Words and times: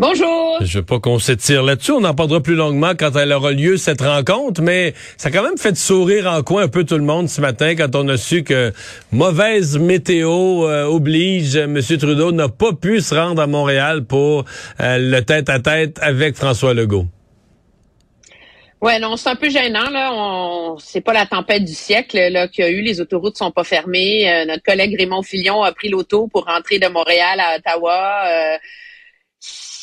Bonjour. 0.00 0.58
Je 0.60 0.78
veux 0.78 0.84
pas 0.84 1.00
qu'on 1.00 1.18
s'étire 1.18 1.64
là-dessus. 1.64 1.90
On 1.90 2.04
en 2.04 2.14
parlera 2.14 2.40
plus 2.40 2.54
longuement 2.54 2.92
quand 2.96 3.16
elle 3.16 3.32
aura 3.32 3.50
lieu, 3.50 3.76
cette 3.76 4.00
rencontre, 4.00 4.62
mais 4.62 4.94
ça 5.16 5.28
a 5.28 5.32
quand 5.32 5.42
même 5.42 5.58
fait 5.58 5.76
sourire 5.76 6.28
en 6.28 6.40
coin 6.44 6.62
un 6.62 6.68
peu 6.68 6.84
tout 6.84 6.94
le 6.94 7.02
monde 7.02 7.28
ce 7.28 7.40
matin 7.40 7.74
quand 7.74 7.96
on 7.96 8.06
a 8.06 8.16
su 8.16 8.44
que 8.44 8.72
mauvaise 9.10 9.76
météo 9.76 10.68
euh, 10.68 10.84
oblige. 10.84 11.56
M. 11.56 11.80
Trudeau 11.82 12.30
n'a 12.30 12.48
pas 12.48 12.74
pu 12.74 13.00
se 13.00 13.12
rendre 13.12 13.42
à 13.42 13.48
Montréal 13.48 14.04
pour 14.04 14.44
euh, 14.80 14.98
le 14.98 15.20
tête-à-tête 15.22 15.98
avec 16.00 16.36
François 16.36 16.74
Legault. 16.74 17.06
Ouais, 18.80 19.00
non, 19.00 19.16
c'est 19.16 19.30
un 19.30 19.34
peu 19.34 19.50
gênant 19.50 19.90
là. 19.90 20.12
On, 20.12 20.78
c'est 20.78 21.00
pas 21.00 21.12
la 21.12 21.26
tempête 21.26 21.64
du 21.64 21.74
siècle 21.74 22.16
là 22.30 22.46
qu'il 22.46 22.64
y 22.64 22.68
a 22.68 22.70
eu. 22.70 22.82
Les 22.82 23.00
autoroutes 23.00 23.36
sont 23.36 23.50
pas 23.50 23.64
fermées. 23.64 24.30
Euh, 24.30 24.44
notre 24.44 24.62
collègue 24.62 24.94
Raymond 24.96 25.24
Fillon 25.24 25.64
a 25.64 25.72
pris 25.72 25.88
l'auto 25.88 26.28
pour 26.28 26.44
rentrer 26.44 26.78
de 26.78 26.86
Montréal 26.86 27.40
à 27.40 27.56
Ottawa. 27.56 28.58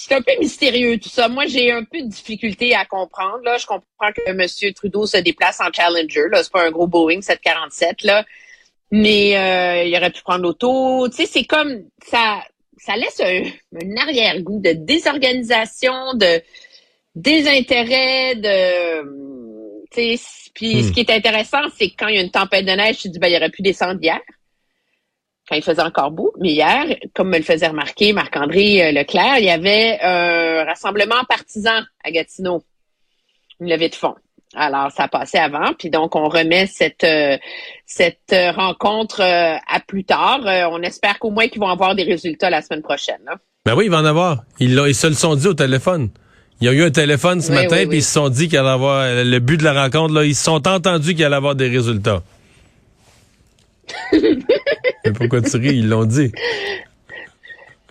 C'est 0.08 0.14
un 0.14 0.22
peu 0.22 0.34
mystérieux 0.40 1.00
tout 1.00 1.10
ça. 1.10 1.28
Moi, 1.28 1.48
j'ai 1.48 1.72
un 1.72 1.84
peu 1.84 2.00
de 2.00 2.08
difficulté 2.08 2.76
à 2.76 2.86
comprendre. 2.86 3.40
Là, 3.44 3.58
je 3.58 3.66
comprends 3.66 4.12
que 4.16 4.22
M. 4.28 4.74
Trudeau 4.76 5.08
se 5.08 5.18
déplace 5.18 5.60
en 5.60 5.72
Challenger. 5.74 6.26
Là, 6.32 6.44
c'est 6.44 6.52
pas 6.52 6.64
un 6.64 6.70
gros 6.70 6.86
Boeing 6.86 7.22
747 7.22 8.04
là, 8.04 8.24
mais 8.92 9.36
euh, 9.36 9.84
il 9.84 9.98
aurait 9.98 10.12
pu 10.12 10.22
prendre 10.22 10.44
l'auto. 10.44 11.10
Tu 11.10 11.16
sais, 11.16 11.26
c'est 11.26 11.46
comme 11.46 11.86
ça. 12.06 12.44
Ça 12.78 12.96
laisse 12.96 13.20
un, 13.20 13.46
un 13.82 13.98
arrière-goût 13.98 14.60
de 14.60 14.74
désorganisation, 14.74 16.14
de 16.14 16.40
désintérêt, 17.16 18.36
de. 18.36 19.02
Tu 19.90 20.18
sais, 20.18 20.50
puis 20.54 20.84
ce 20.84 20.92
qui 20.92 21.00
est 21.00 21.10
intéressant, 21.10 21.64
c'est 21.78 21.90
que 21.90 21.96
quand 21.98 22.08
il 22.10 22.16
y 22.16 22.20
a 22.20 22.22
une 22.22 22.30
tempête 22.30 22.66
de 22.66 22.72
neige, 22.72 23.00
tu 23.00 23.10
dis 23.10 23.18
ben 23.18 23.28
il 23.28 23.36
aurait 23.38 23.50
pu 23.50 23.64
descendre 23.64 24.00
hier 24.02 24.20
quand 25.48 25.56
il 25.56 25.64
faisait 25.64 25.82
encore 25.82 26.12
beau. 26.12 26.34
Mais 26.40 26.52
hier, 26.54 26.86
comme 27.14 27.30
me 27.30 27.38
le 27.38 27.44
faisait 27.44 27.68
remarquer 27.68 28.14
Marc-André 28.14 28.88
euh, 28.88 28.92
Leclerc, 28.92 29.38
il 29.40 29.46
y 29.46 29.50
avait 29.50 30.00
un 30.02 30.64
rassemblement 30.66 31.24
partisan 31.30 31.82
à 32.04 32.12
Gatineau, 32.12 32.64
une 33.60 33.70
levée 33.70 33.90
de 33.90 33.96
fonds. 33.96 34.16
Alors, 34.58 34.90
ça 34.92 35.08
passait 35.10 35.40
avant, 35.40 35.74
puis 35.78 35.90
donc 35.90 36.16
on 36.16 36.30
remet 36.30 36.66
cette 36.66 37.04
euh, 37.04 37.38
cette 37.86 38.32
euh, 38.32 38.52
rencontre 38.52 39.20
euh, 39.22 39.58
à 39.68 39.80
plus 39.86 40.06
tard. 40.06 40.40
Euh, 40.46 40.64
on 40.72 40.82
espère 40.82 41.20
qu'au 41.20 41.30
moins 41.30 41.48
qu'ils 41.50 41.60
vont 41.60 41.68
avoir 41.68 41.94
des 41.94 42.04
résultats 42.04 42.50
la 42.50 42.62
semaine 42.62 42.82
prochaine. 42.82 43.20
là. 43.26 43.36
Ben 43.66 43.76
oui, 43.76 43.86
il 43.86 43.92
va 43.92 43.98
en 43.98 44.06
avoir. 44.06 44.44
Ils, 44.60 44.80
ils 44.88 44.96
se 44.96 45.08
le 45.08 45.14
sont 45.14 45.36
dit 45.36 45.48
au 45.48 45.54
téléphone. 45.56 46.10
Il 46.62 46.68
y 46.68 46.70
a 46.70 46.72
eu 46.74 46.84
un 46.84 46.92
téléphone 46.92 47.42
ce 47.42 47.50
Oui, 47.50 47.56
matin, 47.56 47.76
oui, 47.78 47.82
puis 47.82 47.90
oui. 47.90 47.98
ils 47.98 48.04
se 48.04 48.14
sont 48.14 48.30
dit 48.30 48.48
qu'il 48.48 48.58
allait 48.58 48.70
avoir 48.70 49.02
euh, 49.02 49.24
le 49.26 49.40
but 49.40 49.58
de 49.58 49.64
la 49.66 49.74
rencontre. 49.74 50.14
Là, 50.14 50.24
ils 50.24 50.36
se 50.36 50.44
sont 50.46 50.66
entendus 50.68 51.16
qu'il 51.16 51.26
allait 51.26 51.36
avoir 51.36 51.56
des 51.56 51.68
résultats. 51.68 52.22
Mais 55.06 55.12
pourquoi 55.12 55.42
tu 55.42 55.58
ris? 55.58 55.78
Ils 55.78 55.90
l'ont 55.90 56.06
dit. 56.06 56.32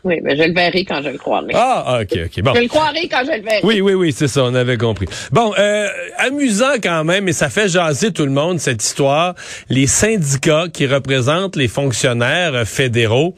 Oui, 0.04 0.20
mais 0.22 0.36
je 0.36 0.42
le 0.42 0.52
verrai 0.52 0.84
quand 0.84 1.00
je 1.02 1.08
le 1.08 1.16
croirai. 1.16 1.52
Ah, 1.54 2.00
ok, 2.02 2.18
ok. 2.26 2.42
Bon. 2.42 2.54
Je 2.54 2.60
le 2.60 2.68
croirai 2.68 3.08
quand 3.08 3.22
je 3.24 3.38
le 3.38 3.42
verrai. 3.42 3.60
Oui, 3.62 3.80
oui, 3.80 3.94
oui, 3.94 4.12
c'est 4.12 4.28
ça, 4.28 4.44
on 4.44 4.54
avait 4.54 4.76
compris. 4.76 5.06
Bon, 5.32 5.54
euh, 5.58 5.88
amusant 6.18 6.74
quand 6.82 7.04
même, 7.04 7.26
et 7.26 7.32
ça 7.32 7.48
fait 7.48 7.68
jaser 7.68 8.12
tout 8.12 8.26
le 8.26 8.30
monde, 8.30 8.60
cette 8.60 8.84
histoire, 8.84 9.34
les 9.70 9.86
syndicats 9.86 10.66
qui 10.70 10.86
représentent 10.86 11.56
les 11.56 11.68
fonctionnaires 11.68 12.68
fédéraux, 12.68 13.34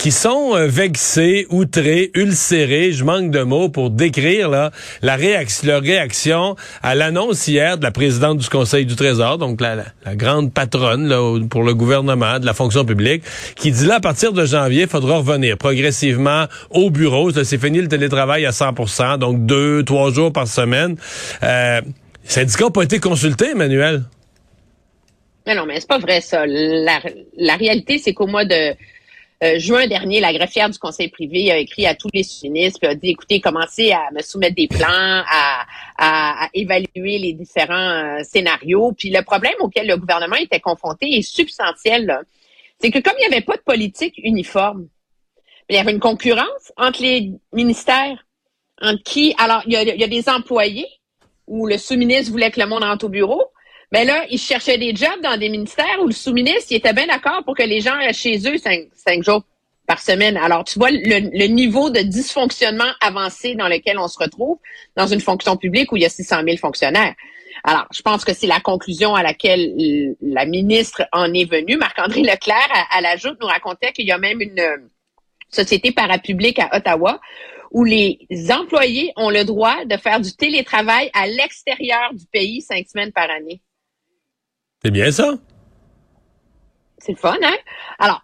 qui 0.00 0.12
sont 0.12 0.56
euh, 0.56 0.66
vexés, 0.66 1.46
outrés, 1.50 2.10
ulcérés, 2.14 2.90
je 2.92 3.04
manque 3.04 3.30
de 3.30 3.42
mots 3.42 3.68
pour 3.68 3.90
décrire 3.90 4.48
là, 4.48 4.70
la 5.02 5.14
réaction, 5.14 5.68
leur 5.68 5.82
réaction 5.82 6.56
à 6.82 6.94
l'annonce 6.94 7.46
hier 7.46 7.76
de 7.76 7.82
la 7.82 7.90
présidente 7.90 8.38
du 8.38 8.48
Conseil 8.48 8.86
du 8.86 8.96
Trésor, 8.96 9.36
donc 9.36 9.60
la, 9.60 9.74
la- 9.74 9.84
la 10.06 10.16
grande 10.16 10.54
patronne 10.54 11.06
là, 11.06 11.38
pour 11.50 11.62
le 11.64 11.74
gouvernement 11.74 12.38
de 12.38 12.46
la 12.46 12.54
fonction 12.54 12.86
publique, 12.86 13.22
qui 13.56 13.72
dit 13.72 13.84
là, 13.84 13.96
à 13.96 14.00
partir 14.00 14.32
de 14.32 14.46
janvier, 14.46 14.82
il 14.84 14.88
faudra 14.88 15.18
revenir 15.18 15.58
progressivement 15.58 16.46
au 16.70 16.88
bureau. 16.88 17.30
C'est 17.30 17.58
fini 17.60 17.78
le 17.82 17.88
télétravail 17.88 18.46
à 18.46 18.50
100% 18.52 19.18
donc 19.18 19.44
deux, 19.44 19.82
trois 19.84 20.10
jours 20.12 20.32
par 20.32 20.48
semaine. 20.48 20.96
Euh, 21.42 21.82
les 22.24 22.30
syndicats 22.30 22.64
n'ont 22.64 22.70
pas 22.70 22.84
été 22.84 23.00
consultés, 23.00 23.50
Emmanuel. 23.50 24.04
Mais 25.46 25.54
non, 25.54 25.66
mais 25.66 25.78
c'est 25.78 25.88
pas 25.88 25.98
vrai 25.98 26.22
ça. 26.22 26.44
La, 26.46 27.00
la 27.36 27.56
réalité, 27.56 27.98
c'est 27.98 28.14
qu'au 28.14 28.26
mois 28.26 28.46
de 28.46 28.74
euh, 29.42 29.58
juin 29.58 29.86
dernier, 29.86 30.20
la 30.20 30.32
greffière 30.32 30.68
du 30.68 30.78
conseil 30.78 31.08
privé 31.08 31.50
a 31.50 31.56
écrit 31.58 31.86
à 31.86 31.94
tous 31.94 32.08
les 32.12 32.22
sous-ministres, 32.22 32.86
a 32.86 32.94
dit, 32.94 33.10
écoutez, 33.10 33.40
commencez 33.40 33.90
à 33.92 34.02
me 34.14 34.20
soumettre 34.22 34.54
des 34.56 34.68
plans, 34.68 34.86
à, 34.88 35.66
à- 35.96 36.44
à 36.44 36.48
évaluer 36.52 37.18
les 37.18 37.32
différents 37.32 38.18
euh, 38.18 38.22
scénarios. 38.22 38.92
Puis 38.92 39.10
le 39.10 39.22
problème 39.22 39.54
auquel 39.60 39.86
le 39.86 39.96
gouvernement 39.96 40.36
était 40.36 40.60
confronté 40.60 41.06
est 41.16 41.22
substantiel. 41.22 42.20
C'est 42.78 42.90
que 42.90 42.98
comme 42.98 43.14
il 43.18 43.28
n'y 43.28 43.34
avait 43.34 43.44
pas 43.44 43.56
de 43.56 43.62
politique 43.62 44.14
uniforme, 44.22 44.88
il 45.68 45.76
y 45.76 45.78
avait 45.78 45.92
une 45.92 46.00
concurrence 46.00 46.72
entre 46.76 47.00
les 47.02 47.32
ministères, 47.52 48.26
entre 48.80 49.02
qui, 49.04 49.34
alors 49.38 49.62
il 49.66 49.72
y 49.72 49.76
a, 49.76 49.82
il 49.82 50.00
y 50.00 50.04
a 50.04 50.08
des 50.08 50.28
employés 50.28 50.86
où 51.46 51.66
le 51.66 51.78
sous-ministre 51.78 52.30
voulait 52.30 52.50
que 52.50 52.60
le 52.60 52.66
monde 52.66 52.82
rentre 52.84 53.06
au 53.06 53.08
bureau, 53.08 53.42
mais 53.92 54.04
là, 54.04 54.24
ils 54.30 54.38
cherchaient 54.38 54.78
des 54.78 54.94
jobs 54.94 55.20
dans 55.22 55.36
des 55.36 55.48
ministères 55.48 55.98
où 56.02 56.06
le 56.06 56.12
sous-ministre 56.12 56.72
était 56.72 56.92
bien 56.92 57.06
d'accord 57.06 57.42
pour 57.44 57.56
que 57.56 57.62
les 57.62 57.80
gens 57.80 57.98
restent 57.98 58.20
chez 58.20 58.38
eux 58.48 58.56
cinq, 58.58 59.22
jours 59.22 59.42
par 59.86 60.00
semaine. 60.00 60.36
Alors, 60.36 60.62
tu 60.64 60.78
vois 60.78 60.90
le, 60.92 61.46
niveau 61.46 61.90
de 61.90 62.00
dysfonctionnement 62.00 62.92
avancé 63.00 63.56
dans 63.56 63.66
lequel 63.66 63.98
on 63.98 64.06
se 64.06 64.18
retrouve 64.18 64.58
dans 64.96 65.08
une 65.08 65.20
fonction 65.20 65.56
publique 65.56 65.90
où 65.90 65.96
il 65.96 66.02
y 66.02 66.06
a 66.06 66.08
600 66.08 66.42
000 66.44 66.56
fonctionnaires. 66.58 67.14
Alors, 67.64 67.86
je 67.92 68.00
pense 68.02 68.24
que 68.24 68.32
c'est 68.32 68.46
la 68.46 68.60
conclusion 68.60 69.16
à 69.16 69.24
laquelle 69.24 69.74
la 70.22 70.46
ministre 70.46 71.02
en 71.12 71.34
est 71.34 71.50
venue. 71.50 71.76
Marc-André 71.76 72.22
Leclerc, 72.22 72.68
à, 72.72 72.96
à 72.96 73.00
l'ajout, 73.00 73.34
nous 73.40 73.48
racontait 73.48 73.92
qu'il 73.92 74.06
y 74.06 74.12
a 74.12 74.18
même 74.18 74.40
une 74.40 74.60
euh, 74.60 74.76
société 75.50 75.90
parapublique 75.90 76.60
à 76.60 76.76
Ottawa 76.76 77.20
où 77.72 77.84
les 77.84 78.18
employés 78.50 79.12
ont 79.16 79.30
le 79.30 79.44
droit 79.44 79.84
de 79.84 79.96
faire 79.96 80.20
du 80.20 80.32
télétravail 80.32 81.10
à 81.12 81.26
l'extérieur 81.26 82.12
du 82.14 82.26
pays 82.26 82.62
cinq 82.62 82.86
semaines 82.88 83.12
par 83.12 83.30
année. 83.30 83.60
C'est 84.84 84.90
bien 84.90 85.10
ça? 85.10 85.34
C'est 86.98 87.12
le 87.12 87.18
fun, 87.18 87.36
hein? 87.42 87.56
Alors, 87.98 88.22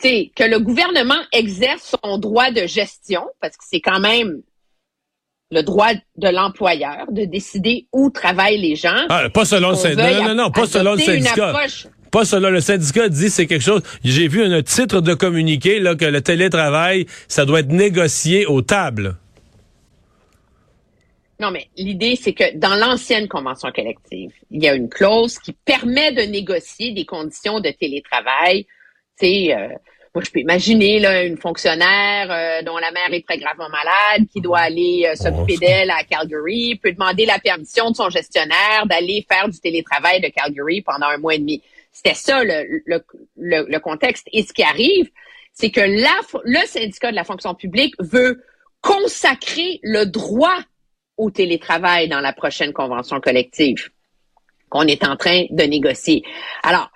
tu 0.00 0.08
sais, 0.08 0.32
que 0.34 0.44
le 0.44 0.60
gouvernement 0.60 1.20
exerce 1.32 1.96
son 2.04 2.18
droit 2.18 2.50
de 2.50 2.66
gestion, 2.66 3.22
parce 3.40 3.56
que 3.56 3.64
c'est 3.68 3.80
quand 3.80 4.00
même 4.00 4.42
le 5.50 5.62
droit 5.62 5.92
de 6.16 6.28
l'employeur 6.28 7.06
de 7.10 7.24
décider 7.24 7.86
où 7.92 8.10
travaillent 8.10 8.60
les 8.60 8.76
gens. 8.76 9.06
Ah, 9.08 9.28
pas 9.30 9.44
selon 9.44 9.70
le 9.70 9.76
syndicat. 9.76 10.20
Non, 10.20 10.28
non, 10.28 10.34
non, 10.34 10.50
pas 10.50 10.66
selon 10.66 10.94
le 10.94 11.00
syndicat. 11.00 11.54
Pas 12.10 12.24
selon 12.24 12.50
le 12.50 12.60
syndicat 12.60 13.08
dit 13.08 13.30
c'est 13.30 13.46
quelque 13.46 13.64
chose. 13.64 13.82
J'ai 14.04 14.28
vu 14.28 14.42
un 14.42 14.62
titre 14.62 15.00
de 15.00 15.14
communiqué 15.14 15.78
là 15.78 15.94
que 15.94 16.04
le 16.04 16.20
télétravail, 16.20 17.06
ça 17.28 17.44
doit 17.44 17.60
être 17.60 17.72
négocié 17.72 18.46
aux 18.46 18.62
tables. 18.62 19.16
Non, 21.40 21.52
mais 21.52 21.68
l'idée, 21.76 22.16
c'est 22.16 22.32
que 22.32 22.56
dans 22.56 22.74
l'ancienne 22.74 23.28
convention 23.28 23.70
collective, 23.70 24.32
il 24.50 24.62
y 24.62 24.68
a 24.68 24.74
une 24.74 24.88
clause 24.88 25.38
qui 25.38 25.52
permet 25.52 26.10
de 26.12 26.22
négocier 26.22 26.90
des 26.90 27.06
conditions 27.06 27.60
de 27.60 27.70
télétravail. 27.70 28.64
Tu 29.20 29.26
sais, 29.26 29.54
euh, 29.54 29.68
moi, 30.16 30.24
je 30.24 30.32
peux 30.32 30.40
imaginer 30.40 30.98
là, 30.98 31.22
une 31.22 31.36
fonctionnaire 31.36 32.28
euh, 32.32 32.62
dont 32.62 32.76
la 32.78 32.90
mère 32.90 33.12
est 33.12 33.24
très 33.24 33.38
gravement 33.38 33.68
malade, 33.68 34.26
qui 34.32 34.40
doit 34.40 34.58
aller 34.58 35.06
euh, 35.06 35.14
s'occuper 35.14 35.54
Oh, 35.54 35.60
d'elle 35.60 35.90
à 35.92 36.02
Calgary, 36.02 36.74
peut 36.82 36.90
demander 36.90 37.24
la 37.24 37.38
permission 37.38 37.92
de 37.92 37.94
son 37.94 38.10
gestionnaire 38.10 38.86
d'aller 38.86 39.24
faire 39.30 39.48
du 39.48 39.60
télétravail 39.60 40.20
de 40.20 40.28
Calgary 40.28 40.80
pendant 40.82 41.06
un 41.06 41.18
mois 41.18 41.36
et 41.36 41.38
demi. 41.38 41.62
C'était 41.92 42.14
ça 42.14 42.42
le, 42.42 42.82
le, 42.84 43.04
le, 43.36 43.64
le 43.68 43.78
contexte. 43.78 44.26
Et 44.32 44.42
ce 44.42 44.52
qui 44.52 44.64
arrive, 44.64 45.08
c'est 45.52 45.70
que 45.70 45.80
la, 45.80 46.18
le 46.44 46.66
syndicat 46.66 47.12
de 47.12 47.16
la 47.16 47.24
fonction 47.24 47.54
publique 47.54 47.94
veut 48.00 48.42
consacrer 48.80 49.78
le 49.84 50.04
droit 50.04 50.58
au 51.18 51.30
télétravail 51.30 52.08
dans 52.08 52.20
la 52.20 52.32
prochaine 52.32 52.72
convention 52.72 53.20
collective 53.20 53.90
qu'on 54.70 54.86
est 54.86 55.04
en 55.04 55.16
train 55.16 55.46
de 55.50 55.62
négocier. 55.64 56.22
Alors, 56.62 56.90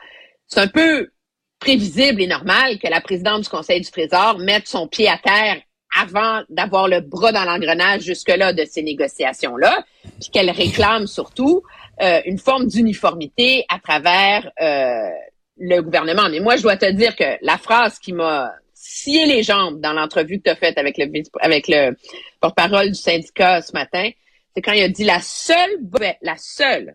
c'est 0.46 0.60
un 0.60 0.68
peu 0.68 1.10
prévisible 1.58 2.20
et 2.22 2.26
normal 2.26 2.78
que 2.78 2.88
la 2.88 3.00
présidente 3.00 3.42
du 3.42 3.48
Conseil 3.48 3.80
du 3.80 3.90
Trésor 3.90 4.38
mette 4.38 4.66
son 4.66 4.88
pied 4.88 5.08
à 5.08 5.18
terre 5.18 5.60
avant 5.98 6.42
d'avoir 6.48 6.88
le 6.88 7.00
bras 7.00 7.32
dans 7.32 7.44
l'engrenage 7.44 8.02
jusque-là 8.02 8.52
de 8.52 8.64
ces 8.64 8.82
négociations-là, 8.82 9.84
puis 10.20 10.30
qu'elle 10.30 10.50
réclame 10.50 11.06
surtout 11.06 11.62
euh, 12.00 12.20
une 12.24 12.38
forme 12.38 12.66
d'uniformité 12.66 13.64
à 13.68 13.78
travers 13.78 14.50
euh, 14.60 15.10
le 15.58 15.80
gouvernement. 15.80 16.28
Mais 16.30 16.40
moi, 16.40 16.56
je 16.56 16.62
dois 16.62 16.76
te 16.76 16.90
dire 16.90 17.14
que 17.14 17.36
la 17.42 17.58
phrase 17.58 17.98
qui 17.98 18.12
m'a 18.12 18.52
scié 18.94 19.26
les 19.26 19.42
jambes 19.42 19.80
dans 19.80 19.92
l'entrevue 19.92 20.38
que 20.38 20.44
tu 20.44 20.50
as 20.50 20.56
faite 20.56 20.76
avec 20.76 20.98
le, 20.98 21.06
avec 21.40 21.66
le 21.68 21.96
porte-parole 22.40 22.88
du 22.88 22.94
syndicat 22.94 23.62
ce 23.62 23.72
matin, 23.72 24.10
c'est 24.54 24.60
quand 24.60 24.72
il 24.72 24.82
a 24.82 24.88
dit 24.88 25.04
la 25.04 25.20
seule, 25.20 25.78
bo- 25.80 25.98
la 26.20 26.36
seule 26.36 26.94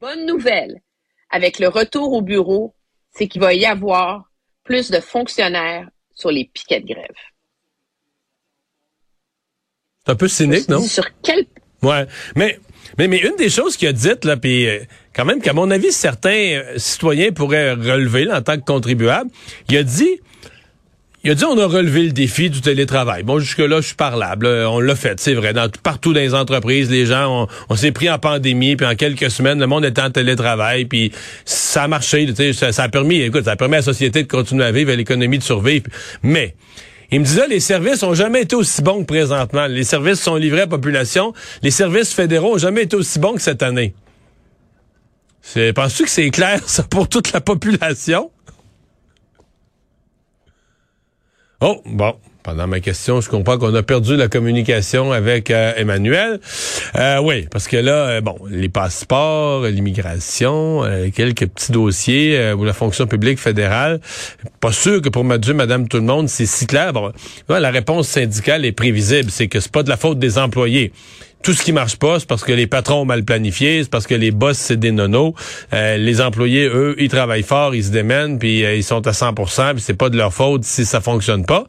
bonne 0.00 0.26
nouvelle 0.26 0.80
avec 1.30 1.58
le 1.58 1.68
retour 1.68 2.12
au 2.12 2.22
bureau, 2.22 2.74
c'est 3.12 3.28
qu'il 3.28 3.40
va 3.40 3.54
y 3.54 3.64
avoir 3.64 4.30
plus 4.62 4.90
de 4.90 5.00
fonctionnaires 5.00 5.88
sur 6.14 6.30
les 6.30 6.50
piquets 6.52 6.80
de 6.80 6.86
grève. 6.86 7.16
C'est 10.04 10.12
un 10.12 10.16
peu 10.16 10.28
cynique, 10.28 10.68
non? 10.68 10.80
Sur 10.82 11.04
quel... 11.22 11.46
Ouais, 11.82 12.06
mais... 12.36 12.58
Mais, 12.96 13.06
mais 13.06 13.18
une 13.18 13.36
des 13.36 13.50
choses 13.50 13.76
qu'il 13.76 13.86
a 13.86 13.92
dites, 13.92 14.24
là, 14.24 14.38
puis 14.38 14.66
euh, 14.66 14.80
quand 15.14 15.26
même 15.26 15.42
qu'à 15.42 15.52
mon 15.52 15.70
avis, 15.70 15.92
certains 15.92 16.30
euh, 16.30 16.78
citoyens 16.78 17.32
pourraient 17.32 17.72
relever 17.74 18.24
là, 18.24 18.38
en 18.38 18.42
tant 18.42 18.56
que 18.56 18.64
contribuables, 18.64 19.30
il 19.68 19.76
a 19.76 19.82
dit 19.82 20.20
il 21.24 21.30
a 21.32 21.34
dit 21.34 21.44
on 21.44 21.58
a 21.58 21.66
relevé 21.66 22.04
le 22.04 22.12
défi 22.12 22.48
du 22.48 22.60
télétravail. 22.60 23.24
Bon, 23.24 23.40
jusque-là, 23.40 23.80
je 23.80 23.86
suis 23.88 23.96
parlable. 23.96 24.46
On 24.46 24.78
l'a 24.78 24.94
fait, 24.94 25.18
c'est 25.18 25.34
vrai. 25.34 25.52
Dans, 25.52 25.68
partout 25.82 26.12
dans 26.12 26.20
les 26.20 26.34
entreprises, 26.34 26.90
les 26.90 27.06
gens, 27.06 27.48
on, 27.68 27.76
s'est 27.76 27.90
pris 27.90 28.08
en 28.08 28.18
pandémie, 28.18 28.76
puis 28.76 28.86
en 28.86 28.94
quelques 28.94 29.30
semaines, 29.30 29.58
le 29.58 29.66
monde 29.66 29.84
était 29.84 30.02
en 30.02 30.10
télétravail, 30.10 30.84
puis 30.84 31.12
ça 31.44 31.84
a 31.84 31.88
marché. 31.88 32.32
Ça, 32.52 32.72
ça 32.72 32.84
a 32.84 32.88
permis, 32.88 33.20
écoute, 33.20 33.46
ça 33.46 33.52
a 33.52 33.56
permis 33.56 33.74
à 33.74 33.78
la 33.78 33.82
société 33.82 34.22
de 34.22 34.28
continuer 34.28 34.64
à 34.64 34.72
vivre, 34.72 34.92
à 34.92 34.96
l'économie 34.96 35.38
de 35.38 35.42
survivre. 35.42 35.86
Mais 36.22 36.54
il 37.10 37.20
me 37.20 37.24
disait, 37.24 37.48
les 37.48 37.60
services 37.60 38.02
ont 38.04 38.14
jamais 38.14 38.42
été 38.42 38.54
aussi 38.54 38.82
bons 38.82 39.00
que 39.00 39.06
présentement. 39.06 39.66
Les 39.66 39.84
services 39.84 40.20
sont 40.20 40.36
livrés 40.36 40.60
à 40.60 40.64
la 40.64 40.70
population. 40.70 41.32
Les 41.62 41.70
services 41.70 42.12
fédéraux 42.12 42.54
ont 42.54 42.58
jamais 42.58 42.82
été 42.82 42.96
aussi 42.96 43.18
bons 43.18 43.34
que 43.34 43.42
cette 43.42 43.62
année. 43.62 43.94
Penses-tu 45.74 46.04
que 46.04 46.10
c'est 46.10 46.30
clair, 46.30 46.60
ça, 46.66 46.82
pour 46.82 47.08
toute 47.08 47.32
la 47.32 47.40
population? 47.40 48.30
Oh, 51.60 51.82
bon. 51.86 52.14
Pendant 52.44 52.68
ma 52.68 52.78
question, 52.78 53.20
je 53.20 53.28
comprends 53.28 53.58
qu'on 53.58 53.74
a 53.74 53.82
perdu 53.82 54.16
la 54.16 54.28
communication 54.28 55.10
avec 55.12 55.50
euh, 55.50 55.72
Emmanuel. 55.76 56.38
Euh, 56.96 57.20
oui, 57.20 57.46
parce 57.50 57.66
que 57.66 57.76
là, 57.76 58.08
euh, 58.08 58.20
bon, 58.20 58.36
les 58.48 58.68
passeports, 58.68 59.62
l'immigration, 59.66 60.84
quelques 61.14 61.46
petits 61.46 61.72
dossiers 61.72 62.52
ou 62.52 62.64
la 62.64 62.72
fonction 62.72 63.06
publique 63.06 63.40
fédérale. 63.40 64.00
Pas 64.60 64.72
sûr 64.72 65.02
que 65.02 65.08
pour 65.08 65.24
Dieu, 65.38 65.52
Madame 65.52 65.88
tout 65.88 65.98
le 65.98 66.04
monde, 66.04 66.28
c'est 66.28 66.46
si 66.46 66.66
clair. 66.66 66.92
Bon, 66.92 67.12
la 67.48 67.70
réponse 67.70 68.06
syndicale 68.08 68.64
est 68.64 68.72
prévisible, 68.72 69.30
c'est 69.30 69.48
que 69.48 69.58
c'est 69.58 69.72
pas 69.72 69.82
de 69.82 69.90
la 69.90 69.96
faute 69.96 70.20
des 70.20 70.38
employés 70.38 70.92
tout 71.48 71.54
ce 71.54 71.62
qui 71.62 71.72
marche 71.72 71.96
pas, 71.96 72.20
c'est 72.20 72.28
parce 72.28 72.44
que 72.44 72.52
les 72.52 72.66
patrons 72.66 73.00
ont 73.00 73.04
mal 73.06 73.24
planifié, 73.24 73.82
c'est 73.82 73.88
parce 73.88 74.06
que 74.06 74.14
les 74.14 74.32
boss, 74.32 74.58
c'est 74.58 74.76
des 74.76 74.92
nonos. 74.92 75.34
Euh, 75.72 75.96
les 75.96 76.20
employés, 76.20 76.66
eux, 76.66 76.94
ils 76.98 77.08
travaillent 77.08 77.42
fort, 77.42 77.74
ils 77.74 77.84
se 77.84 77.90
démènent, 77.90 78.38
puis 78.38 78.66
euh, 78.66 78.74
ils 78.74 78.84
sont 78.84 79.06
à 79.06 79.12
100% 79.12 79.72
puis 79.72 79.80
c'est 79.80 79.94
pas 79.94 80.10
de 80.10 80.18
leur 80.18 80.34
faute 80.34 80.64
si 80.64 80.84
ça 80.84 81.00
fonctionne 81.00 81.46
pas. 81.46 81.66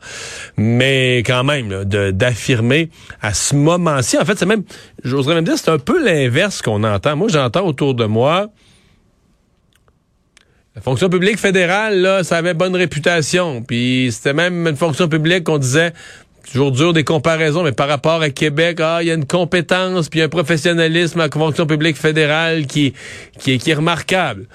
Mais 0.58 1.20
quand 1.20 1.46
même, 1.46 1.86
d'affirmer 1.86 2.90
à 3.22 3.34
ce 3.34 3.56
moment-ci, 3.56 4.18
en 4.18 4.26
fait, 4.26 4.38
c'est 4.38 4.46
même, 4.46 4.64
j'oserais 5.06 5.36
même 5.36 5.46
dire, 5.46 5.58
c'est 5.58 5.72
un 5.72 5.80
peu 5.80 6.04
l'inverse 6.04 6.62
qu'on 6.62 6.84
entend. 6.84 7.16
Moi, 7.16 7.30
j'entends 7.30 7.66
autour 7.66 7.94
de 7.94 8.04
moi... 8.04 8.50
La 10.76 10.82
fonction 10.82 11.10
publique 11.10 11.40
fédérale, 11.40 12.00
là, 12.00 12.24
ça 12.24 12.38
avait 12.38 12.54
bonne 12.54 12.76
réputation. 12.76 13.62
Puis 13.64 14.10
c'était 14.12 14.34
même 14.34 14.68
une 14.68 14.78
fonction 14.78 15.10
publique 15.10 15.44
qu'on 15.44 15.58
disait 15.58 15.94
toujours 16.48 16.72
dur 16.72 16.94
des 16.94 17.04
comparaisons, 17.04 17.64
mais 17.64 17.72
par 17.72 17.88
rapport 17.88 18.22
à 18.22 18.30
Québec, 18.30 18.80
ah, 18.82 19.00
il 19.02 19.08
y 19.08 19.12
a 19.12 19.14
une 19.14 19.26
compétence 19.26 20.10
puis 20.10 20.22
un 20.22 20.30
professionnalisme 20.30 21.20
à 21.20 21.26
la 21.26 21.32
fonction 21.32 21.66
publique 21.66 21.98
fédérale 21.98 22.66
qui, 22.68 22.94
qui, 23.40 23.58
qui 23.58 23.72
est 23.72 23.76
remarquable. 23.76 24.46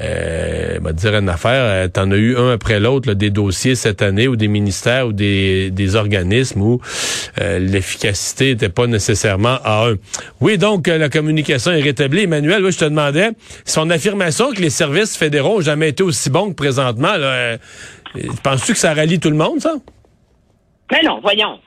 Euh, 0.00 0.78
va 0.80 0.92
dire 0.92 1.16
une 1.16 1.28
affaire, 1.28 1.64
euh, 1.64 1.88
t'en 1.88 2.10
as 2.12 2.16
eu 2.16 2.36
un 2.36 2.52
après 2.52 2.78
l'autre 2.78 3.14
des 3.14 3.30
dossiers 3.30 3.74
cette 3.74 4.00
année 4.00 4.28
ou 4.28 4.36
des 4.36 4.46
ministères 4.46 5.08
ou 5.08 5.12
des, 5.12 5.70
des 5.70 5.96
organismes 5.96 6.62
où 6.62 6.80
euh, 7.40 7.58
l'efficacité 7.58 8.50
n'était 8.50 8.68
pas 8.68 8.86
nécessairement 8.86 9.58
à 9.64 9.88
un. 9.88 9.96
Oui, 10.40 10.56
donc 10.56 10.86
euh, 10.86 10.98
la 10.98 11.08
communication 11.08 11.72
est 11.72 11.82
rétablie. 11.82 12.24
Emmanuel, 12.24 12.64
oui, 12.64 12.70
je 12.70 12.78
te 12.78 12.84
demandais, 12.84 13.30
son 13.64 13.90
affirmation 13.90 14.52
que 14.52 14.60
les 14.60 14.70
services 14.70 15.16
fédéraux 15.16 15.56
n'ont 15.56 15.62
jamais 15.62 15.88
été 15.88 16.04
aussi 16.04 16.30
bons 16.30 16.50
que 16.50 16.54
présentement, 16.54 17.16
là, 17.16 17.56
penses-tu 18.44 18.74
que 18.74 18.78
ça 18.78 18.94
rallie 18.94 19.18
tout 19.18 19.30
le 19.30 19.36
monde, 19.36 19.60
ça? 19.60 19.74
Mais 20.90 21.02
non, 21.02 21.20
voyons. 21.20 21.60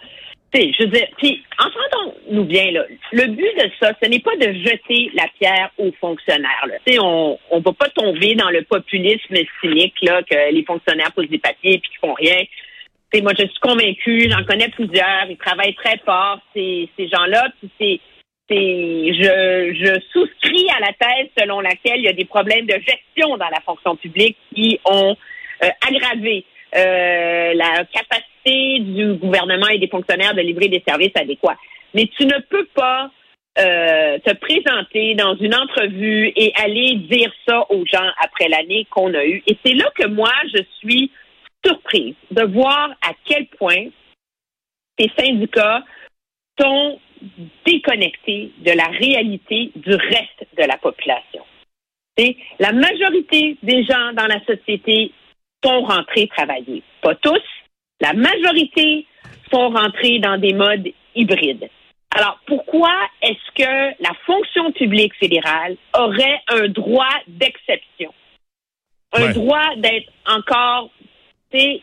sais, 0.53 0.71
je 0.77 0.83
veux 0.83 0.89
dire, 0.89 1.07
puis 1.17 1.43
entendons-nous 1.59 2.45
bien, 2.45 2.71
là, 2.71 2.85
le 3.11 3.27
but 3.27 3.55
de 3.57 3.69
ça, 3.79 3.93
ce 4.01 4.09
n'est 4.09 4.19
pas 4.19 4.35
de 4.37 4.53
jeter 4.53 5.11
la 5.13 5.27
pierre 5.39 5.71
aux 5.77 5.91
fonctionnaires. 5.99 6.67
Là. 6.67 6.75
On 7.01 7.37
ne 7.53 7.61
va 7.61 7.71
pas 7.73 7.89
tomber 7.89 8.35
dans 8.35 8.49
le 8.49 8.63
populisme 8.63 9.35
cynique 9.61 9.95
là, 10.01 10.21
que 10.23 10.51
les 10.51 10.63
fonctionnaires 10.63 11.11
posent 11.11 11.29
des 11.29 11.39
papiers 11.39 11.73
et 11.73 11.79
qu'ils 11.79 11.99
font 11.99 12.13
rien. 12.13 12.43
T'sais, 13.11 13.21
moi, 13.21 13.33
je 13.37 13.45
suis 13.45 13.59
convaincue, 13.59 14.29
j'en 14.29 14.43
connais 14.45 14.69
plusieurs, 14.69 15.25
ils 15.29 15.37
travaillent 15.37 15.75
très 15.75 15.97
fort, 16.05 16.39
ces, 16.55 16.89
ces 16.97 17.09
gens-là, 17.09 17.49
puis 17.59 17.69
c'est 17.79 17.99
je, 18.53 19.73
je 19.73 20.01
souscris 20.11 20.67
à 20.75 20.79
la 20.79 20.93
thèse 20.93 21.29
selon 21.39 21.59
laquelle 21.61 21.99
il 21.99 22.03
y 22.03 22.09
a 22.09 22.13
des 22.13 22.25
problèmes 22.25 22.65
de 22.65 22.73
gestion 22.73 23.37
dans 23.37 23.49
la 23.49 23.61
fonction 23.65 23.95
publique 23.95 24.37
qui 24.53 24.79
ont 24.85 25.15
euh, 25.63 25.69
aggravé 25.87 26.45
euh, 26.75 27.53
la 27.53 27.85
capacité 27.85 28.30
du 28.45 29.13
gouvernement 29.15 29.67
et 29.67 29.79
des 29.79 29.87
fonctionnaires 29.87 30.33
de 30.33 30.41
livrer 30.41 30.67
des 30.67 30.83
services 30.87 31.15
adéquats. 31.15 31.57
Mais 31.93 32.09
tu 32.17 32.25
ne 32.25 32.39
peux 32.49 32.65
pas 32.73 33.11
euh, 33.59 34.17
te 34.19 34.33
présenter 34.35 35.13
dans 35.15 35.35
une 35.35 35.53
entrevue 35.53 36.31
et 36.35 36.53
aller 36.55 36.95
dire 37.09 37.31
ça 37.47 37.65
aux 37.69 37.85
gens 37.85 38.09
après 38.23 38.47
l'année 38.47 38.87
qu'on 38.89 39.13
a 39.13 39.25
eue. 39.25 39.43
Et 39.45 39.57
c'est 39.65 39.73
là 39.73 39.91
que 39.93 40.07
moi, 40.07 40.31
je 40.55 40.63
suis 40.79 41.11
surprise 41.65 42.15
de 42.31 42.43
voir 42.43 42.91
à 43.05 43.11
quel 43.25 43.47
point 43.47 43.87
ces 44.97 45.11
syndicats 45.17 45.83
sont 46.59 46.99
déconnectés 47.65 48.51
de 48.59 48.71
la 48.71 48.87
réalité 48.87 49.71
du 49.75 49.93
reste 49.95 50.47
de 50.57 50.63
la 50.63 50.77
population. 50.77 51.43
la 52.59 52.71
majorité 52.71 53.57
des 53.63 53.83
gens 53.83 54.13
dans 54.13 54.27
la 54.27 54.39
société 54.45 55.11
sont 55.63 55.81
rentrés 55.81 56.27
travailler. 56.27 56.83
Pas 57.01 57.15
tous, 57.15 57.41
la 58.01 58.13
majorité 58.13 59.05
sont 59.51 59.69
rentrés 59.69 60.19
dans 60.19 60.37
des 60.37 60.53
modes 60.53 60.87
hybrides. 61.15 61.69
Alors, 62.13 62.39
pourquoi 62.45 62.91
est-ce 63.21 63.63
que 63.63 64.03
la 64.03 64.11
fonction 64.25 64.71
publique 64.73 65.13
fédérale 65.17 65.77
aurait 65.97 66.41
un 66.49 66.67
droit 66.67 67.15
d'exception? 67.27 68.13
Un 69.13 69.31
droit 69.31 69.75
d'être 69.77 70.11
encore, 70.25 70.89
tu 71.51 71.59
sais, 71.59 71.81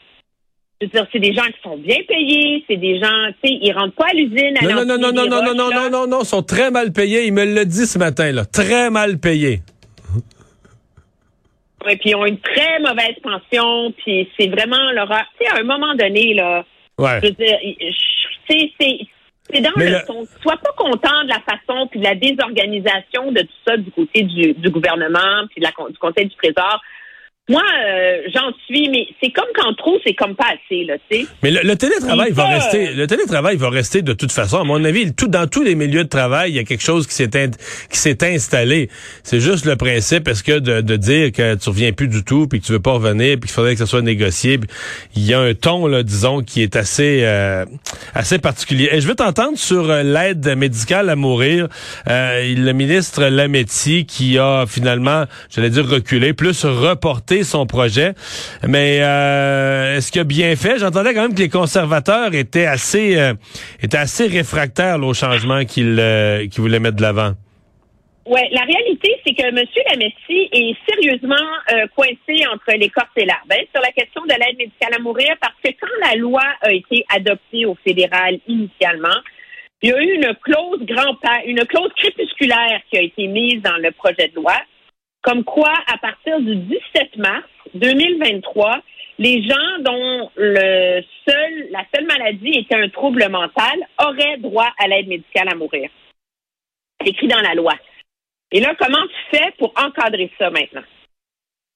je 0.80 0.86
veux 0.86 0.92
dire, 0.92 1.06
c'est 1.12 1.18
des 1.18 1.34
gens 1.34 1.44
qui 1.44 1.60
sont 1.62 1.76
bien 1.76 1.98
payés, 2.06 2.64
c'est 2.68 2.76
des 2.76 2.98
gens, 2.98 3.32
tu 3.42 3.48
sais, 3.48 3.58
ils 3.62 3.72
rentrent 3.72 3.96
pas 3.96 4.06
à 4.10 4.14
l'usine 4.14 4.56
à 4.58 4.62
Non, 4.62 4.84
non, 4.84 4.98
non, 4.98 5.12
non, 5.12 5.12
non, 5.12 5.26
non, 5.26 5.42
non, 5.42 5.54
non, 5.54 5.70
non, 5.70 5.90
non, 5.90 6.06
non, 6.06 6.24
sont 6.24 6.42
très 6.42 6.70
mal 6.70 6.92
payés. 6.92 7.26
Il 7.26 7.32
me 7.32 7.44
l'a 7.44 7.64
dit 7.64 7.86
ce 7.86 7.98
matin, 7.98 8.32
là. 8.32 8.44
Très 8.44 8.90
mal 8.90 9.18
payés. 9.18 9.60
Oui, 11.88 11.96
puis 11.96 12.10
ils 12.10 12.14
ont 12.14 12.26
une 12.26 12.38
très 12.38 12.78
mauvaise 12.80 13.16
pension, 13.22 13.92
puis 13.92 14.28
c'est 14.38 14.48
vraiment 14.48 14.92
l'horreur. 14.92 15.24
Tu 15.38 15.46
sais, 15.46 15.52
à 15.52 15.60
un 15.60 15.64
moment 15.64 15.94
donné, 15.94 16.34
là, 16.34 16.64
ouais. 16.98 17.20
je 17.22 17.28
veux 17.28 17.32
dire, 17.32 17.58
c'est, 18.46 18.72
c'est, 18.78 19.60
dans 19.62 19.70
le, 19.76 20.06
ton. 20.06 20.26
Sois 20.42 20.58
pas 20.58 20.72
content 20.76 21.24
de 21.24 21.28
la 21.28 21.40
façon 21.40 21.86
puis 21.86 22.00
de 22.00 22.04
la 22.04 22.14
désorganisation 22.14 23.32
de 23.32 23.40
tout 23.40 23.58
ça 23.66 23.78
du 23.78 23.90
côté 23.90 24.22
du, 24.22 24.52
du 24.52 24.70
gouvernement 24.70 25.46
puis 25.48 25.60
de 25.60 25.64
la, 25.64 25.72
du 25.90 25.98
Conseil 25.98 26.26
du 26.26 26.36
Trésor. 26.36 26.82
Moi, 27.50 27.62
euh, 27.62 28.18
j'en 28.34 28.52
suis, 28.66 28.90
mais 28.90 29.06
c'est 29.22 29.30
comme 29.30 29.48
quand 29.54 29.72
trop, 29.72 29.98
c'est 30.06 30.12
comme 30.12 30.34
pas 30.34 30.48
assez, 30.48 30.84
là, 30.84 30.96
tu 31.10 31.20
sais. 31.20 31.26
Mais 31.42 31.50
le, 31.50 31.76
télétravail 31.76 32.30
va 32.30 32.44
rester, 32.44 32.92
le 32.92 33.06
télétravail 33.06 33.56
va 33.56 33.70
rester 33.70 34.02
de 34.02 34.12
toute 34.12 34.32
façon. 34.32 34.58
À 34.58 34.64
mon 34.64 34.84
avis, 34.84 35.14
tout 35.14 35.28
dans 35.28 35.46
tous 35.46 35.62
les 35.62 35.74
milieux 35.74 36.04
de 36.04 36.08
travail, 36.10 36.50
il 36.50 36.56
y 36.56 36.58
a 36.58 36.64
quelque 36.64 36.82
chose 36.82 37.06
qui 37.06 37.14
s'est 37.14 37.30
qui 37.30 37.98
s'est 37.98 38.22
installé. 38.22 38.90
C'est 39.22 39.40
juste 39.40 39.64
le 39.64 39.76
principe, 39.76 40.28
est-ce 40.28 40.42
que 40.42 40.58
de, 40.58 40.82
de, 40.82 40.96
dire 40.96 41.32
que 41.32 41.54
tu 41.54 41.70
reviens 41.70 41.92
plus 41.92 42.08
du 42.08 42.22
tout, 42.22 42.48
puis 42.48 42.60
que 42.60 42.66
tu 42.66 42.72
veux 42.72 42.80
pas 42.80 42.92
revenir, 42.92 43.38
puis 43.38 43.48
qu'il 43.48 43.52
faudrait 43.52 43.72
que 43.72 43.78
ça 43.78 43.86
soit 43.86 44.02
négocié. 44.02 44.60
Il 45.16 45.24
y 45.24 45.32
a 45.32 45.40
un 45.40 45.54
ton, 45.54 45.86
là, 45.86 46.02
disons, 46.02 46.42
qui 46.42 46.62
est 46.62 46.76
assez 46.76 47.20
euh, 47.22 47.64
assez 48.14 48.38
particulier. 48.38 48.90
Et 48.92 49.00
je 49.00 49.08
veux 49.08 49.14
t'entendre 49.14 49.56
sur 49.56 49.88
euh, 49.88 50.02
l'aide 50.02 50.54
médicale 50.54 51.08
à 51.08 51.16
mourir. 51.16 51.68
le 52.06 52.72
ministre 52.72 53.24
Lametti 53.24 54.04
qui 54.04 54.36
a 54.36 54.66
finalement, 54.66 55.24
j'allais 55.54 55.70
dire 55.70 55.88
reculé, 55.88 56.34
plus 56.34 56.66
reporté 56.66 57.37
son 57.44 57.66
projet. 57.66 58.12
Mais 58.66 58.98
euh, 59.00 59.96
est-ce 59.96 60.12
qu'il 60.12 60.20
a 60.20 60.24
bien 60.24 60.54
fait? 60.56 60.78
J'entendais 60.78 61.14
quand 61.14 61.22
même 61.22 61.34
que 61.34 61.40
les 61.40 61.48
conservateurs 61.48 62.34
étaient 62.34 62.66
assez 62.66 63.18
euh, 63.18 63.34
étaient 63.82 63.98
assez 63.98 64.26
réfractaires 64.26 65.02
au 65.02 65.14
changement 65.14 65.64
qu'ils 65.64 65.98
euh, 65.98 66.46
voulaient 66.56 66.80
mettre 66.80 66.96
de 66.96 67.02
l'avant. 67.02 67.32
Oui, 68.26 68.40
la 68.52 68.60
réalité, 68.60 69.16
c'est 69.26 69.34
que 69.34 69.46
M. 69.46 69.64
Lametti 69.90 70.50
est 70.52 70.76
sérieusement 70.86 71.34
coincé 71.96 72.46
entre 72.52 72.76
les 72.76 72.90
cordes 72.90 73.08
et 73.16 73.24
l'arbre 73.24 73.46
hein, 73.52 73.64
sur 73.72 73.80
la 73.80 73.90
question 73.92 74.20
de 74.24 74.32
l'aide 74.32 74.58
médicale 74.58 74.92
à 74.96 74.98
mourir 74.98 75.34
parce 75.40 75.54
que 75.64 75.70
quand 75.80 76.06
la 76.06 76.14
loi 76.14 76.42
a 76.60 76.70
été 76.70 77.06
adoptée 77.08 77.64
au 77.64 77.74
fédéral 77.82 78.38
initialement, 78.46 79.16
il 79.80 79.90
y 79.90 79.92
a 79.92 80.02
eu 80.02 80.14
une 80.14 80.34
clause 80.42 80.80
grand 80.82 81.16
une 81.46 81.64
clause 81.64 81.90
crépusculaire 81.96 82.80
qui 82.90 82.98
a 82.98 83.02
été 83.02 83.28
mise 83.28 83.62
dans 83.62 83.76
le 83.76 83.92
projet 83.92 84.28
de 84.28 84.34
loi 84.34 84.56
comme 85.28 85.44
quoi, 85.44 85.74
à 85.92 85.98
partir 85.98 86.40
du 86.40 86.56
17 86.56 87.16
mars 87.18 87.44
2023, 87.74 88.80
les 89.18 89.46
gens 89.46 89.78
dont 89.80 90.30
la 90.36 91.02
seule 91.28 92.06
maladie 92.06 92.60
était 92.60 92.76
un 92.76 92.88
trouble 92.88 93.28
mental 93.28 93.86
auraient 94.02 94.38
droit 94.38 94.70
à 94.78 94.88
l'aide 94.88 95.06
médicale 95.06 95.50
à 95.50 95.54
mourir. 95.54 95.90
C'est 96.98 97.10
écrit 97.10 97.28
dans 97.28 97.42
la 97.42 97.54
loi. 97.54 97.74
Et 98.52 98.60
là, 98.60 98.74
comment 98.78 99.06
tu 99.06 99.36
fais 99.36 99.52
pour 99.58 99.74
encadrer 99.76 100.32
ça 100.38 100.48
maintenant? 100.48 100.84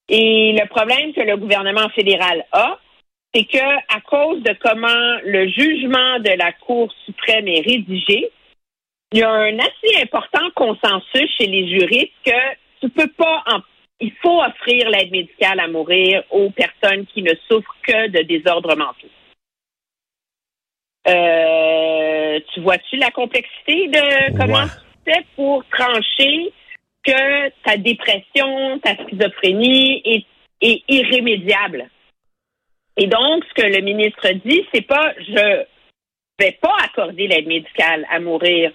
Et 0.09 0.57
le 0.59 0.67
problème 0.69 1.13
que 1.13 1.21
le 1.21 1.37
gouvernement 1.37 1.91
fédéral 1.91 2.47
a, 2.53 2.79
c'est 3.35 3.45
que 3.45 3.95
à 3.95 4.01
cause 4.01 4.43
de 4.43 4.57
comment 4.63 5.21
le 5.27 5.47
jugement 5.49 6.21
de 6.21 6.39
la 6.39 6.53
Cour 6.53 6.91
suprême 7.05 7.49
est 7.49 7.61
rédigé, 7.61 8.31
il 9.13 9.19
y 9.19 9.23
a 9.23 9.31
un 9.31 9.59
assez 9.59 10.03
important 10.03 10.49
consensus 10.55 11.31
chez 11.37 11.47
les 11.47 11.69
juristes 11.69 12.15
que 12.25 12.62
tu 12.83 12.91
peux 12.91 13.09
pas 13.09 13.43
en 13.47 13.61
il 14.01 14.13
faut 14.21 14.43
offrir 14.43 14.91
l'aide 14.91 15.13
médicale 15.13 15.61
à 15.61 15.69
mourir 15.69 16.25
aux 16.31 16.51
personnes 16.51 17.07
qui 17.07 17.23
ne 17.23 17.33
souffrent 17.49 17.77
que 17.87 18.09
de 18.09 18.23
désordres 18.23 18.77
mentaux. 18.77 19.07
Euh, 21.07 22.41
tu 22.53 22.61
vois-tu 22.61 22.97
la 22.97 23.13
complexité 23.13 23.87
de 23.87 24.37
comment 24.37 24.65
tu 24.65 25.13
fais 25.13 25.25
pour 25.37 25.65
trancher 25.67 26.53
que 27.05 27.49
ta 27.65 27.77
dépression, 27.77 28.81
ta 28.81 28.97
schizophrénie 28.97 30.03
est, 30.05 30.27
est 30.61 30.83
irrémédiable? 30.89 31.89
Et 32.97 33.07
donc, 33.07 33.45
ce 33.45 33.63
que 33.63 33.67
le 33.69 33.83
ministre 33.83 34.29
dit, 34.45 34.67
c'est 34.75 34.87
pas 34.87 35.13
je 35.19 35.65
vais 36.41 36.59
pas 36.61 36.77
accorder 36.85 37.29
l'aide 37.29 37.47
médicale 37.47 38.05
à 38.11 38.19
mourir 38.19 38.73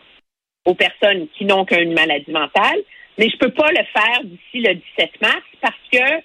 aux 0.66 0.76
personnes 0.76 1.28
qui 1.38 1.44
n'ont 1.44 1.66
qu'une 1.66 1.94
maladie 1.94 2.32
mentale, 2.32 2.80
mais 3.18 3.30
je 3.30 3.38
peux 3.38 3.52
pas 3.52 3.70
le 3.72 3.84
faire 3.94 4.24
d'ici 4.24 4.60
le 4.62 4.76
17 4.98 5.22
mars 5.22 5.44
parce 5.62 5.76
que 5.92 6.24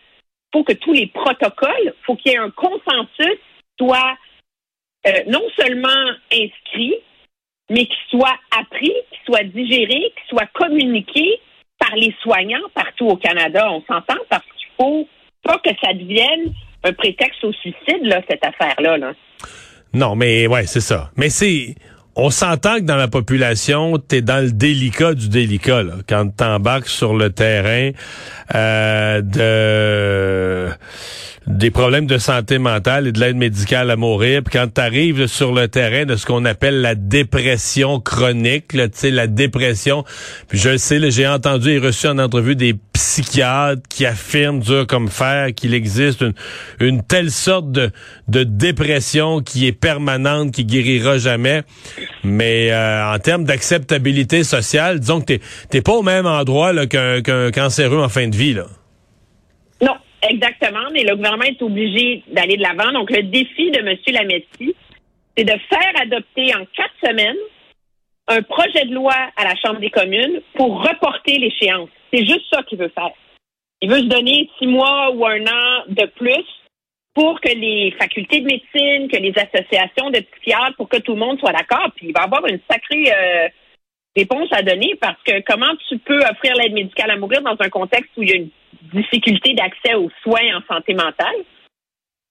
faut 0.52 0.64
que 0.64 0.74
tous 0.74 0.92
les 0.92 1.06
protocoles, 1.06 1.94
faut 2.04 2.16
qu'il 2.16 2.32
y 2.32 2.34
ait 2.34 2.38
un 2.38 2.50
consensus 2.50 3.38
soit 3.78 4.16
euh, 5.06 5.10
non 5.26 5.42
seulement 5.56 5.88
inscrit, 6.30 6.94
mais 7.70 7.86
qui 7.86 7.96
soit 8.10 8.36
appris, 8.56 8.92
qui 9.10 9.18
soit 9.24 9.44
digéré, 9.44 10.12
qui 10.16 10.28
soit 10.28 10.46
communiqué 10.52 11.40
par 11.78 11.96
les 11.96 12.14
soignants 12.22 12.68
partout 12.74 13.06
au 13.06 13.16
Canada. 13.16 13.68
On 13.70 13.82
s'entend 13.82 14.20
parce 14.28 14.44
qu'il 14.44 14.68
faut 14.78 15.08
pas 15.42 15.58
que 15.58 15.70
ça 15.82 15.92
devienne 15.94 16.52
un 16.84 16.92
prétexte 16.92 17.42
au 17.44 17.52
suicide, 17.52 18.02
là, 18.02 18.20
cette 18.28 18.44
affaire-là. 18.44 18.98
Là. 18.98 19.12
Non, 19.94 20.14
mais 20.14 20.46
ouais, 20.46 20.66
c'est 20.66 20.80
ça. 20.80 21.10
Mais 21.16 21.30
c'est 21.30 21.74
on 22.14 22.30
s'entend 22.30 22.76
que 22.76 22.82
dans 22.82 22.96
la 22.96 23.08
population, 23.08 23.98
tu 23.98 24.16
es 24.16 24.20
dans 24.22 24.44
le 24.44 24.52
délicat 24.52 25.14
du 25.14 25.28
délicat. 25.28 25.82
Là, 25.82 25.94
quand 26.06 26.28
tu 26.36 26.44
embarques 26.44 26.88
sur 26.88 27.14
le 27.14 27.30
terrain 27.30 27.90
euh, 28.54 29.22
de 29.22 30.70
des 31.46 31.70
problèmes 31.70 32.06
de 32.06 32.18
santé 32.18 32.58
mentale 32.58 33.08
et 33.08 33.12
de 33.12 33.18
l'aide 33.18 33.36
médicale 33.36 33.90
à 33.90 33.96
mourir. 33.96 34.42
Puis 34.44 34.58
quand 34.58 34.68
tu 34.72 34.80
arrives 34.80 35.26
sur 35.26 35.52
le 35.52 35.68
terrain 35.68 36.04
de 36.04 36.16
ce 36.16 36.26
qu'on 36.26 36.44
appelle 36.44 36.80
la 36.80 36.94
dépression 36.94 38.00
chronique, 38.00 38.76
sais, 38.92 39.10
la 39.10 39.26
dépression, 39.26 40.04
puis 40.48 40.58
je 40.58 40.70
le 40.70 40.78
sais, 40.78 41.10
j'ai 41.10 41.26
entendu 41.26 41.70
et 41.70 41.78
reçu 41.78 42.06
en 42.06 42.18
entrevue 42.18 42.56
des 42.56 42.74
psychiatres 42.92 43.82
qui 43.88 44.06
affirment 44.06 44.60
dur 44.60 44.86
comme 44.86 45.08
fer 45.08 45.48
qu'il 45.54 45.74
existe 45.74 46.20
une, 46.20 46.34
une 46.80 47.02
telle 47.02 47.30
sorte 47.30 47.72
de, 47.72 47.90
de 48.28 48.44
dépression 48.44 49.40
qui 49.40 49.66
est 49.66 49.72
permanente, 49.72 50.52
qui 50.52 50.64
guérira 50.64 51.18
jamais. 51.18 51.62
Mais 52.24 52.70
euh, 52.70 53.14
en 53.14 53.18
termes 53.18 53.44
d'acceptabilité 53.44 54.44
sociale, 54.44 55.00
disons 55.00 55.20
que 55.20 55.34
t'es 55.70 55.82
pas 55.82 55.92
au 55.92 56.02
même 56.02 56.26
endroit 56.26 56.72
qu'un 56.86 57.50
cancéreux 57.50 58.02
en 58.02 58.08
fin 58.08 58.28
de 58.28 58.36
vie. 58.36 58.54
Là. 58.54 58.66
Non, 59.80 59.96
Exactement, 60.22 60.88
mais 60.92 61.02
le 61.02 61.16
gouvernement 61.16 61.44
est 61.44 61.60
obligé 61.62 62.22
d'aller 62.28 62.56
de 62.56 62.62
l'avant. 62.62 62.92
Donc, 62.92 63.10
le 63.10 63.24
défi 63.24 63.72
de 63.72 63.80
M. 63.80 63.96
Lametti, 64.12 64.74
c'est 65.36 65.44
de 65.44 65.58
faire 65.68 66.00
adopter 66.00 66.54
en 66.54 66.64
quatre 66.76 66.94
semaines 67.04 67.36
un 68.28 68.40
projet 68.42 68.84
de 68.84 68.94
loi 68.94 69.14
à 69.36 69.44
la 69.44 69.56
Chambre 69.56 69.80
des 69.80 69.90
communes 69.90 70.40
pour 70.54 70.80
reporter 70.80 71.38
l'échéance. 71.38 71.88
C'est 72.12 72.24
juste 72.24 72.44
ça 72.52 72.62
qu'il 72.62 72.78
veut 72.78 72.92
faire. 72.94 73.10
Il 73.80 73.90
veut 73.90 73.98
se 73.98 74.04
donner 74.04 74.48
six 74.58 74.68
mois 74.68 75.10
ou 75.10 75.26
un 75.26 75.42
an 75.42 75.84
de 75.88 76.06
plus 76.14 76.44
pour 77.14 77.40
que 77.40 77.50
les 77.50 77.94
facultés 77.98 78.40
de 78.40 78.46
médecine, 78.46 79.08
que 79.08 79.18
les 79.18 79.34
associations 79.36 80.10
de 80.10 80.20
psychiatres, 80.20 80.76
pour 80.76 80.88
que 80.88 80.98
tout 80.98 81.12
le 81.12 81.18
monde 81.18 81.38
soit 81.38 81.52
d'accord. 81.52 81.90
Puis 81.96 82.08
il 82.08 82.12
va 82.12 82.22
avoir 82.22 82.46
une 82.46 82.60
sacrée 82.70 83.12
euh, 83.12 83.48
réponse 84.16 84.48
à 84.52 84.62
donner 84.62 84.94
parce 85.00 85.22
que 85.22 85.40
comment 85.40 85.74
tu 85.88 85.98
peux 85.98 86.20
offrir 86.20 86.54
l'aide 86.56 86.72
médicale 86.72 87.10
à 87.10 87.16
mourir 87.16 87.42
dans 87.42 87.56
un 87.58 87.68
contexte 87.68 88.10
où 88.16 88.22
il 88.22 88.30
y 88.30 88.32
a 88.32 88.36
une 88.36 88.50
difficulté 88.94 89.54
d'accès 89.54 89.94
aux 89.94 90.10
soins 90.22 90.56
en 90.56 90.74
santé 90.74 90.94
mentale? 90.94 91.44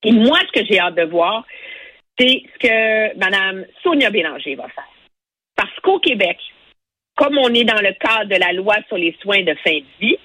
Et 0.03 0.11
moi, 0.11 0.39
ce 0.47 0.59
que 0.59 0.65
j'ai 0.65 0.79
hâte 0.79 0.95
de 0.95 1.03
voir, 1.03 1.45
c'est 2.17 2.43
ce 2.53 2.67
que 2.67 3.17
Mme 3.17 3.65
Sonia 3.83 4.09
Bélanger 4.09 4.55
va 4.55 4.67
faire. 4.69 4.89
Parce 5.55 5.79
qu'au 5.81 5.99
Québec, 5.99 6.37
comme 7.15 7.37
on 7.37 7.53
est 7.53 7.65
dans 7.65 7.81
le 7.81 7.93
cadre 7.99 8.29
de 8.29 8.35
la 8.35 8.51
loi 8.53 8.75
sur 8.87 8.97
les 8.97 9.15
soins 9.21 9.43
de 9.43 9.53
fin 9.63 9.77
de 9.77 9.85
vie, 9.99 10.17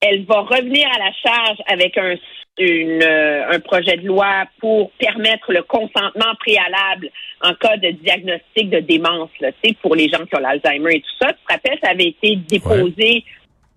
elle 0.00 0.24
va 0.24 0.40
revenir 0.40 0.88
à 0.94 0.98
la 0.98 1.12
charge 1.12 1.58
avec 1.66 1.98
un, 1.98 2.16
euh, 2.60 3.52
un 3.52 3.60
projet 3.60 3.96
de 3.96 4.06
loi 4.06 4.44
pour 4.58 4.90
permettre 4.92 5.52
le 5.52 5.62
consentement 5.62 6.34
préalable 6.38 7.10
en 7.42 7.54
cas 7.54 7.76
de 7.76 7.90
diagnostic 7.90 8.70
de 8.70 8.80
démence, 8.80 9.30
là, 9.40 9.50
pour 9.82 9.94
les 9.94 10.08
gens 10.08 10.24
qui 10.26 10.36
ont 10.36 10.40
l'Alzheimer 10.40 10.96
et 10.96 11.00
tout 11.00 11.16
ça. 11.20 11.32
Tu 11.32 11.38
te 11.46 11.52
rappelles, 11.52 11.78
ça 11.82 11.90
avait 11.90 12.08
été 12.08 12.36
déposé 12.36 13.24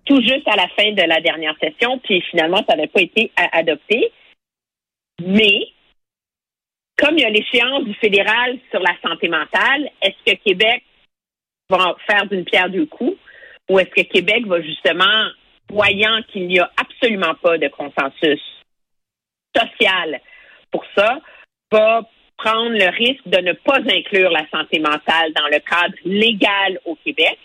tout 0.04 0.20
juste 0.20 0.46
à 0.46 0.56
la 0.56 0.68
fin 0.68 0.92
de 0.92 1.02
la 1.02 1.20
dernière 1.20 1.56
session, 1.58 1.98
puis 1.98 2.20
finalement, 2.30 2.62
ça 2.68 2.76
n'avait 2.76 2.88
pas 2.88 3.00
été 3.00 3.30
adopté. 3.52 4.12
Mais, 5.22 5.68
comme 6.98 7.16
il 7.16 7.22
y 7.22 7.24
a 7.24 7.30
l'échéance 7.30 7.84
du 7.84 7.94
fédéral 7.94 8.58
sur 8.70 8.80
la 8.80 8.94
santé 9.02 9.28
mentale, 9.28 9.88
est-ce 10.02 10.32
que 10.32 10.38
Québec 10.42 10.82
va 11.70 11.96
faire 12.06 12.26
d'une 12.26 12.44
pierre 12.44 12.68
deux 12.68 12.86
coups 12.86 13.16
ou 13.70 13.78
est-ce 13.78 13.90
que 13.90 14.02
Québec 14.02 14.46
va 14.46 14.60
justement 14.60 15.30
voyant 15.70 16.20
qu'il 16.32 16.46
n'y 16.46 16.58
a 16.58 16.70
absolument 16.76 17.34
pas 17.42 17.58
de 17.58 17.68
consensus 17.68 18.40
social 19.56 20.20
pour 20.70 20.84
ça, 20.96 21.20
va 21.70 22.02
prendre 22.36 22.72
le 22.72 22.88
risque 22.96 23.26
de 23.26 23.38
ne 23.38 23.52
pas 23.52 23.78
inclure 23.78 24.30
la 24.30 24.48
santé 24.50 24.80
mentale 24.80 25.32
dans 25.34 25.46
le 25.46 25.60
cadre 25.60 25.94
légal 26.04 26.80
au 26.84 26.96
Québec 26.96 27.38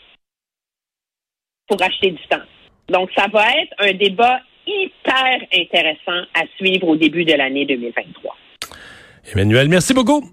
pour 1.68 1.82
acheter 1.82 2.12
du 2.12 2.28
temps. 2.28 2.42
Donc, 2.90 3.12
ça 3.16 3.28
va 3.32 3.46
être 3.52 3.74
un 3.78 3.94
débat 3.94 4.40
hyper 4.66 5.48
intéressant 5.54 6.26
à 6.34 6.44
suivre 6.58 6.88
au 6.88 6.96
début 6.96 7.26
de 7.26 7.34
l'année 7.34 7.66
2023. 7.66 8.36
Emmanuel, 9.32 9.70
merci 9.70 9.94
beaucoup. 9.94 10.24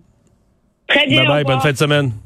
Très 0.89 1.07
bien. 1.07 1.25
Bye 1.25 1.29
bye, 1.29 1.45
bonne 1.45 1.61
fin 1.61 1.73
de 1.73 1.77
semaine. 1.77 2.26